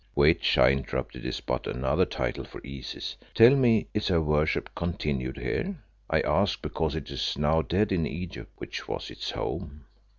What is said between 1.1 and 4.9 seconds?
"is but another title for Isis. Tell me, is her worship